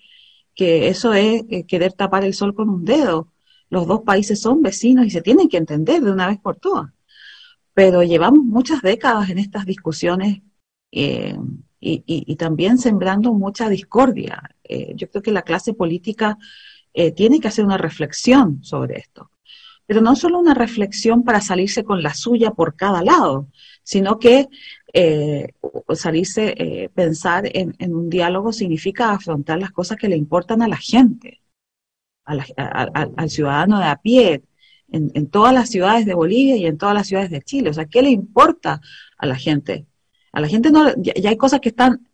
[0.55, 3.33] que eso es eh, querer tapar el sol con un dedo.
[3.71, 6.91] Los dos países son vecinos y se tienen que entender de una vez por todas.
[7.75, 10.43] Pero llevamos muchas décadas en estas discusiones
[10.93, 11.37] eh,
[11.81, 14.43] y, también sembrando mucha discordia.
[14.95, 16.39] yo creo que la clase política
[16.93, 19.31] eh, tiene que hacer una reflexión sobre esto.
[19.87, 23.49] Pero no solo una reflexión para salirse con la suya por cada lado,
[23.83, 24.49] sino que
[24.93, 25.53] eh,
[25.95, 30.77] salirse, eh, pensar en, un diálogo significa afrontar las cosas que le importan a la
[30.77, 31.41] gente,
[32.25, 34.45] al ciudadano de a pie,
[34.93, 37.71] en, todas las ciudades de Bolivia y en todas las ciudades de Chile.
[37.71, 38.81] O sea, ¿qué le importa
[39.19, 39.87] a la gente?
[40.33, 42.07] A la gente no, ya hay cosas que están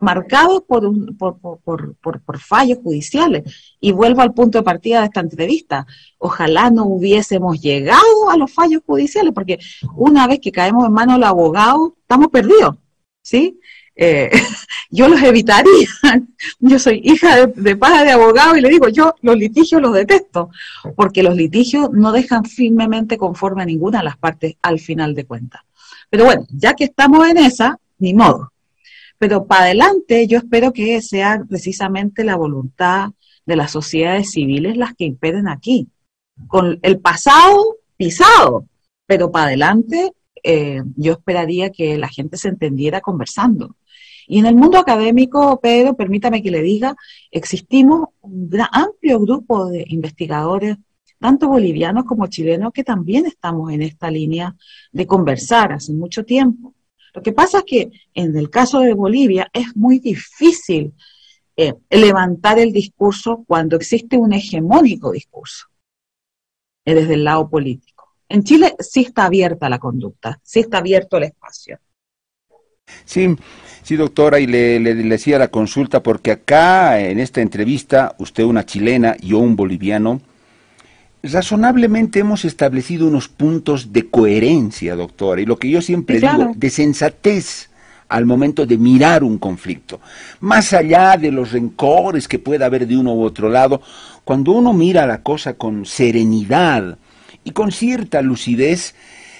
[0.00, 3.76] marcados por, un, por, por, por, fallos judiciales.
[3.80, 5.86] Y vuelvo al punto de partida de esta entrevista.
[6.18, 9.58] Ojalá no hubiésemos llegado a los fallos judiciales, porque
[9.94, 12.76] una vez que caemos en manos del abogado, estamos perdidos.
[13.22, 13.60] ¿Sí?
[13.94, 14.30] Eh,
[14.90, 15.88] yo los evitaría.
[16.58, 19.92] Yo soy hija de, de padre de abogado y le digo, yo los litigios los
[19.92, 20.50] detesto,
[20.96, 25.26] porque los litigios no dejan firmemente conforme a ninguna de las partes al final de
[25.26, 25.62] cuentas.
[26.10, 28.50] Pero bueno, ya que estamos en esa, ni modo
[29.20, 33.10] pero para adelante yo espero que sea precisamente la voluntad
[33.44, 35.88] de las sociedades civiles las que impeden aquí,
[36.48, 38.64] con el pasado pisado,
[39.04, 43.76] pero para adelante eh, yo esperaría que la gente se entendiera conversando.
[44.26, 46.96] Y en el mundo académico, Pedro, permítame que le diga,
[47.30, 50.78] existimos un gran, amplio grupo de investigadores,
[51.20, 54.56] tanto bolivianos como chilenos, que también estamos en esta línea
[54.90, 56.74] de conversar hace mucho tiempo.
[57.12, 60.94] Lo que pasa es que en el caso de Bolivia es muy difícil
[61.56, 65.66] eh, levantar el discurso cuando existe un hegemónico discurso
[66.86, 68.14] eh, desde el lado político.
[68.28, 71.78] En Chile sí está abierta la conducta, sí está abierto el espacio.
[73.04, 73.36] Sí,
[73.82, 78.44] sí, doctora, y le, le, le decía la consulta porque acá en esta entrevista, usted
[78.44, 80.20] una chilena, yo un boliviano,
[81.22, 86.70] razonablemente hemos establecido unos puntos de coherencia, doctora, y lo que yo siempre digo, de
[86.70, 87.68] sensatez
[88.08, 90.00] al momento de mirar un conflicto.
[90.40, 93.80] Más allá de los rencores que pueda haber de uno u otro lado,
[94.24, 96.98] cuando uno mira la cosa con serenidad
[97.44, 98.94] y con cierta lucidez,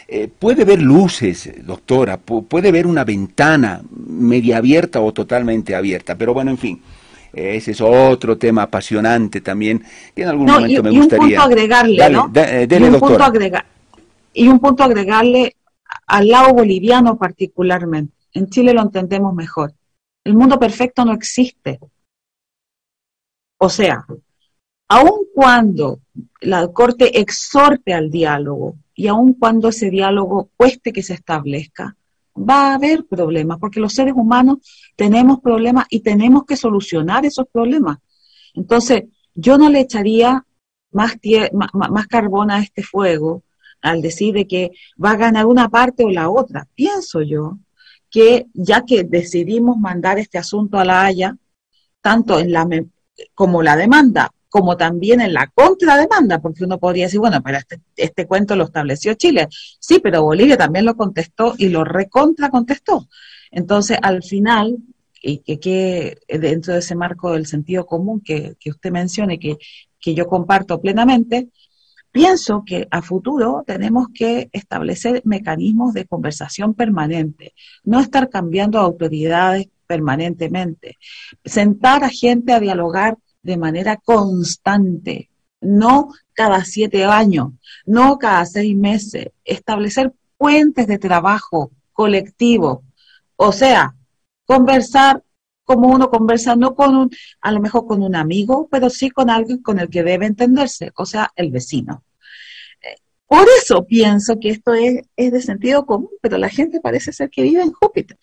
[0.07, 6.35] eh, puede ver luces, doctora, puede ver una ventana media abierta o totalmente abierta, pero
[6.35, 6.83] bueno, en fin.
[7.33, 9.83] Ese es otro tema apasionante también,
[10.15, 11.19] que en algún momento me gustaría.
[11.19, 12.33] Y un punto agregarle, ¿no?
[12.35, 13.67] Eh, y, un punto agregar,
[14.33, 15.57] y un punto agregarle
[16.07, 18.15] al lado boliviano particularmente.
[18.33, 19.73] En Chile lo entendemos mejor.
[20.25, 21.79] El mundo perfecto no existe.
[23.59, 24.05] O sea,
[24.89, 26.01] aun cuando
[26.41, 31.97] la Corte exhorte al diálogo y aun cuando ese diálogo cueste que se establezca,
[32.37, 34.59] va a haber problemas, porque los seres humanos
[35.01, 37.97] tenemos problemas y tenemos que solucionar esos problemas.
[38.53, 40.45] Entonces, yo no le echaría
[40.93, 41.17] más,
[41.73, 43.43] más, carbón a este fuego
[43.81, 44.73] al decir de que
[45.03, 46.69] va a ganar una parte o la otra.
[46.75, 47.57] Pienso yo
[48.11, 51.35] que ya que decidimos mandar este asunto a la Haya,
[52.03, 52.69] tanto en la
[53.35, 57.81] como la demanda, como también en la contrademanda, porque uno podría decir, bueno, pero este,
[57.97, 59.49] este cuento lo estableció Chile.
[59.51, 63.09] Sí, pero Bolivia también lo contestó y lo recontra contestó.
[63.51, 64.79] Entonces, al final,
[65.23, 69.59] y que, dentro de ese marco del sentido común que, que usted mencione, que,
[70.01, 71.49] que yo comparto plenamente,
[72.11, 79.69] pienso que a futuro tenemos que establecer mecanismos de conversación permanente, no estar cambiando autoridades
[79.87, 80.99] permanentemente,
[81.45, 85.31] sentar a gente a dialogar de manera constante,
[85.61, 87.53] no cada siete años,
[87.87, 92.85] no cada seis meses, establecer puentes de trabajo colectivo,
[93.43, 93.95] o sea,
[94.45, 95.23] conversar
[95.65, 97.11] como uno conversa, no con un,
[97.41, 100.93] a lo mejor con un amigo, pero sí con alguien con el que debe entenderse,
[100.97, 102.05] o sea, el vecino.
[103.27, 107.31] Por eso pienso que esto es, es de sentido común, pero la gente parece ser
[107.31, 108.19] que vive en Júpiter.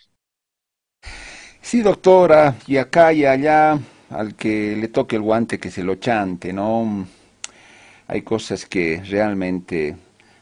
[1.62, 3.80] Sí, doctora, y acá y allá,
[4.12, 7.08] al que le toque el guante que se lo chante, ¿no?
[8.06, 9.96] Hay cosas que realmente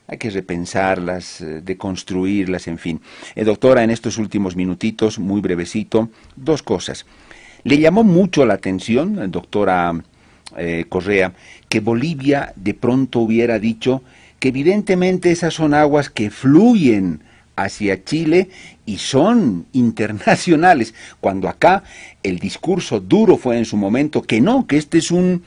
[0.08, 3.02] hay que repensarlas, eh, deconstruirlas, en fin.
[3.36, 7.06] Eh, doctora, en estos últimos minutitos, muy brevecito, dos cosas.
[7.64, 9.94] Le llamó mucho la atención, eh, doctora
[10.88, 11.34] Correa,
[11.68, 14.04] que Bolivia de pronto hubiera dicho
[14.40, 17.24] que evidentemente esas son aguas que fluyen
[17.58, 18.50] hacia Chile
[18.86, 21.84] y son internacionales, cuando acá
[22.24, 25.44] el discurso duro fue en su momento que no, que este es un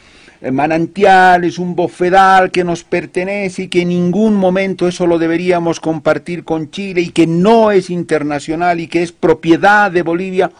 [0.53, 5.80] manantial, es un bofedal que nos pertenece y que en ningún momento eso lo deberíamos
[5.80, 10.51] compartir con Chile y que no es internacional y que es propiedad de Bolivia.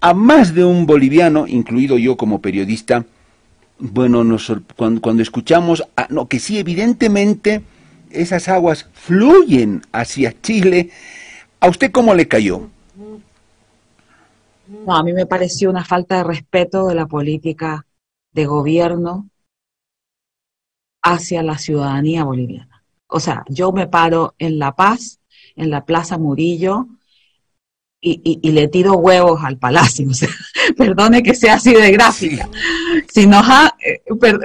[0.00, 3.04] A más de un boliviano, incluido yo como periodista,
[3.78, 4.24] bueno,
[4.76, 7.62] cuando, cuando, escuchamos no, que sí, evidentemente
[8.10, 10.90] esas aguas fluyen hacia Chile,
[11.60, 12.68] ¿a usted cómo le cayó?
[14.86, 17.84] A mí me pareció una falta de respeto de la política
[18.36, 19.30] de gobierno
[21.02, 22.84] hacia la ciudadanía boliviana.
[23.06, 25.20] O sea, yo me paro en La Paz,
[25.56, 26.86] en la Plaza Murillo,
[27.98, 30.06] y, le tiro huevos al palacio.
[30.10, 30.28] O sea,
[30.76, 32.48] perdone que sea así de gráfica.
[33.12, 33.40] Si no,
[33.80, 34.02] eh,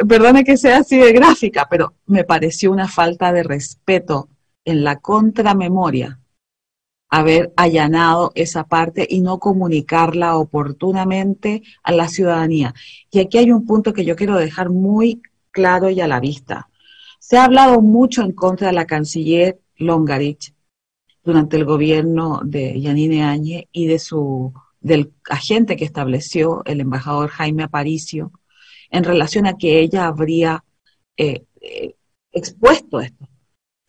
[0.08, 4.30] perdone que sea así de gráfica, pero me pareció una falta de respeto
[4.64, 6.21] en la contramemoria
[7.12, 12.74] haber allanado esa parte y no comunicarla oportunamente a la ciudadanía.
[13.12, 16.70] Y aquí hay un punto que yo quiero dejar muy claro y a la vista.
[17.20, 20.56] Se ha hablado mucho en contra de la canciller Longarich
[21.24, 27.30] durante el gobierno de Yanine Áñez y de su del agente que estableció el embajador
[27.30, 28.32] Jaime Aparicio
[28.90, 30.64] en relación a que ella habría
[31.18, 31.96] eh, eh,
[32.32, 33.28] expuesto esto.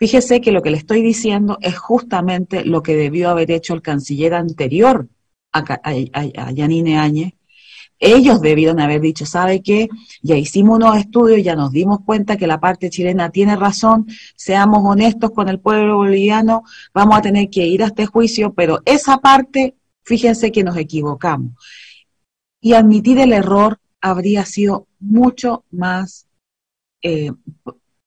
[0.02, 3.82] Fíjese que lo que le estoy diciendo es justamente lo que debió haber hecho el
[3.82, 5.08] canciller anterior
[5.52, 7.34] a, Yanine Áñez.
[8.00, 9.88] Ellos debieron haber dicho, ¿sabe qué?
[10.20, 14.82] Ya hicimos unos estudios, ya nos dimos cuenta que la parte chilena tiene razón, seamos
[14.84, 19.18] honestos con el pueblo boliviano, vamos a tener que ir a este juicio, pero esa
[19.18, 21.52] parte, fíjense que nos equivocamos.
[22.60, 26.26] Y admitir el error habría sido mucho más
[27.02, 27.30] eh,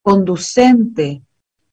[0.02, 1.22] conducente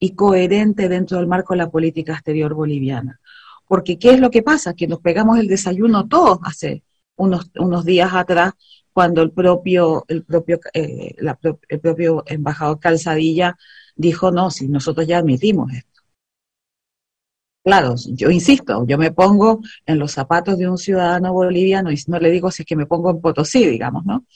[0.04, 3.20] y coherente dentro del marco de la política exterior boliviana.
[3.66, 4.74] Porque ¿qué es lo que pasa?
[4.74, 6.82] Que nos pegamos el desayuno todos hace
[7.16, 8.52] unos, unos días atrás
[8.92, 11.14] cuando el propio, el propio, eh,
[11.68, 13.56] el propio embajador Calzadilla
[13.96, 16.02] dijo, no, si nosotros ya admitimos esto.
[17.64, 22.18] Claro, yo insisto, yo me pongo en los zapatos de un ciudadano boliviano y no
[22.18, 24.26] le digo si es que me pongo en Potosí, digamos, ¿no?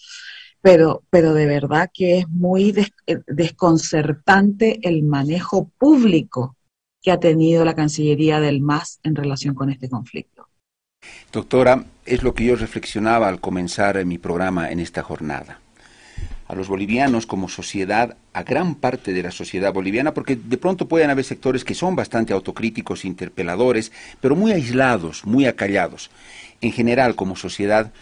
[0.61, 2.75] Pero, pero de verdad que es muy
[3.07, 6.57] eh, desconcertante el manejo público
[7.01, 10.49] que ha tenido la Cancillería del MAS en relación con este conflicto.
[11.33, 15.61] Doctora, es lo que yo reflexionaba al comenzar mi programa en esta jornada.
[16.49, 20.89] A los bolivianos como sociedad, a gran parte de la sociedad boliviana, porque de pronto
[20.89, 26.11] pueden haber sectores que son bastante autocríticos, interpeladores, pero muy aislados, muy acallados.
[26.61, 27.93] En general, como sociedad,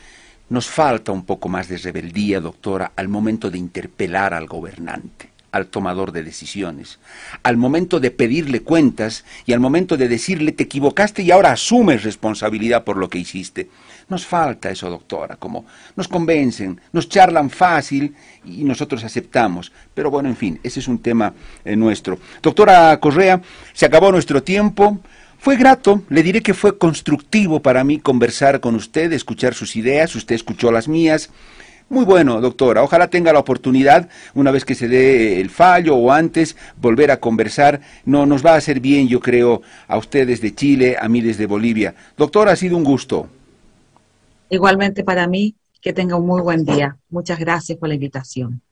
[0.49, 5.66] nos falta un poco más de rebeldía, doctora, al momento de interpelar al gobernante, al
[5.66, 6.99] tomador de decisiones,
[7.42, 12.05] al momento de pedirle cuentas y al momento de decirle te equivocaste y ahora asumes
[12.05, 13.68] responsabilidad por lo que hiciste.
[14.09, 15.64] Nos falta eso, doctora, como
[15.97, 19.72] nos convencen, nos charlan fácil y nosotros aceptamos.
[19.94, 21.34] Pero bueno, en fin, ese es un tema
[21.64, 22.20] eh, nuestro.
[22.40, 23.42] Doctora Correa,
[23.72, 25.01] se acabó nuestro tiempo.
[25.39, 30.14] Fue grato, le diré que fue constructivo para mí conversar con usted, escuchar sus ideas,
[30.16, 31.30] usted escuchó las mías.
[31.89, 32.82] Muy bueno, doctora.
[32.82, 37.20] Ojalá tenga la oportunidad, una vez que se dé el fallo o antes, volver a
[37.20, 37.80] conversar.
[38.05, 41.47] No, nos va a hacer bien, yo creo, a ustedes de Chile, a mí desde
[41.47, 41.95] Bolivia.
[42.16, 43.28] Doctora, ha sido un gusto.
[44.51, 46.97] Igualmente para mí, que tenga un muy buen día.
[47.09, 48.62] Muchas gracias por la invitación.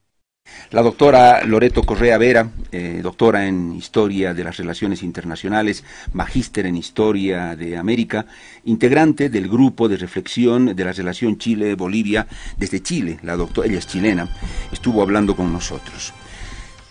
[0.74, 6.76] La doctora Loreto Correa Vera, eh, doctora en Historia de las Relaciones Internacionales, magíster en
[6.76, 8.26] Historia de América,
[8.64, 12.26] integrante del grupo de reflexión de la relación Chile-Bolivia
[12.56, 14.28] desde Chile, la doctora, ella es chilena,
[14.72, 16.12] estuvo hablando con nosotros.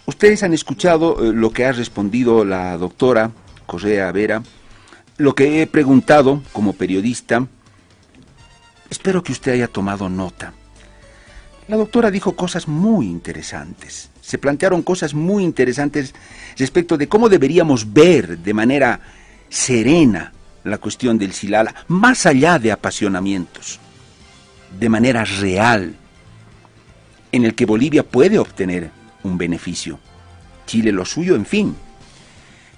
[0.05, 3.31] Ustedes han escuchado eh, lo que ha respondido la doctora
[3.65, 4.43] Correa Vera,
[5.17, 7.47] lo que he preguntado como periodista,
[8.89, 10.53] espero que usted haya tomado nota
[11.67, 14.09] la doctora dijo cosas muy interesantes.
[14.21, 16.13] Se plantearon cosas muy interesantes
[16.57, 18.99] respecto de cómo deberíamos ver de manera
[19.49, 20.33] serena
[20.63, 23.79] la cuestión del Silala, más allá de apasionamientos,
[24.79, 25.95] de manera real,
[27.31, 28.91] en el que Bolivia puede obtener
[29.23, 29.99] un beneficio.
[30.65, 31.75] Chile lo suyo, en fin.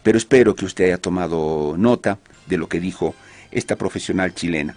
[0.02, 3.16] Pero espero que usted haya tomado nota de lo que dijo
[3.52, 4.76] esta profesional chilena.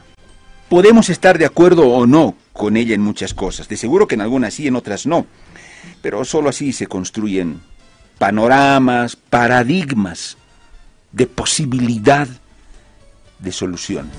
[0.69, 3.69] Podemos estar de acuerdo o no con ella en muchas cosas.
[3.69, 5.27] De seguro que en algunas sí, en otras no.
[6.03, 7.61] Pero solo así se construyen
[8.19, 10.37] panoramas, paradigmas
[11.13, 12.29] de posibilidad
[13.39, 14.11] de solución.